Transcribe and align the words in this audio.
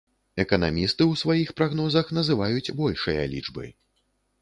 Эканамісты 0.43 1.03
ў 1.11 1.19
сваіх 1.23 1.53
прагнозах 1.61 2.11
называюць 2.21 2.73
большыя 2.83 3.31
лічбы. 3.37 3.73